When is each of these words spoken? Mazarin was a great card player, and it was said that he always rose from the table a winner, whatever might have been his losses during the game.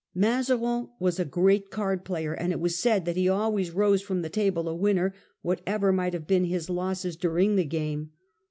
Mazarin 0.15 0.89
was 0.99 1.19
a 1.19 1.25
great 1.25 1.69
card 1.69 2.03
player, 2.03 2.33
and 2.33 2.51
it 2.51 2.59
was 2.59 2.75
said 2.79 3.05
that 3.05 3.15
he 3.15 3.29
always 3.29 3.69
rose 3.69 4.01
from 4.01 4.23
the 4.23 4.29
table 4.31 4.67
a 4.67 4.73
winner, 4.73 5.13
whatever 5.43 5.93
might 5.93 6.13
have 6.13 6.25
been 6.25 6.45
his 6.45 6.71
losses 6.71 7.15
during 7.15 7.55
the 7.55 7.63
game. 7.65 8.09